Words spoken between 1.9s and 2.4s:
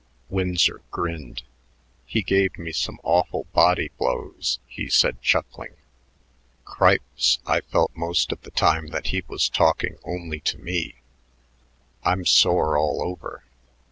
"He